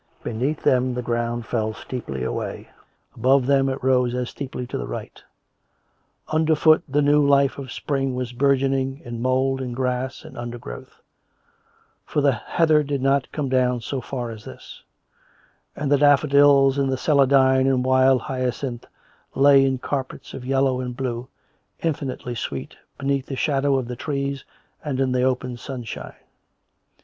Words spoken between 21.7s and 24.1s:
97 blue, infinitely sweet, beneath the shadow of the